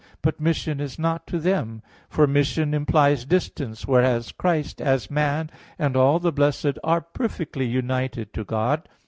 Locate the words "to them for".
1.27-2.25